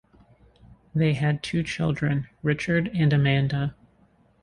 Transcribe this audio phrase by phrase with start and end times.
[0.95, 3.75] They had two children, Richard and Amanda.